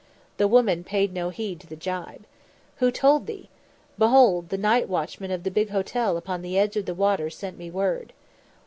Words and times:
The 0.37 0.47
woman 0.47 0.83
paid 0.83 1.13
no 1.13 1.29
heed 1.29 1.59
to 1.59 1.67
the 1.67 1.75
jibe. 1.75 2.25
"Who 2.77 2.89
told 2.89 3.27
thee?" 3.27 3.49
"Behold, 3.99 4.49
the 4.49 4.57
night 4.57 4.89
watchman 4.89 5.29
of 5.29 5.43
the 5.43 5.51
big 5.51 5.69
hotel 5.69 6.17
upon 6.17 6.41
the 6.41 6.57
edge 6.57 6.75
of 6.75 6.85
the 6.87 6.95
water 6.95 7.29
sent 7.29 7.55
me 7.55 7.69
word." 7.69 8.11